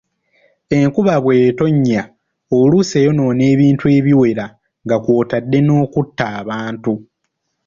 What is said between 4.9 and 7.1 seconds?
kw'otadde n'okutta abantu.